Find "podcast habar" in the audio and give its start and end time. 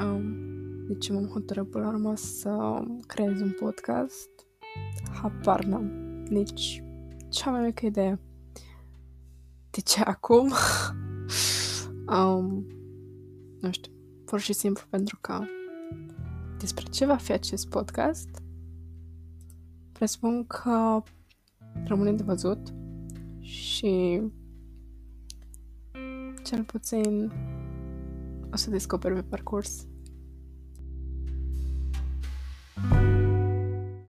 3.60-5.64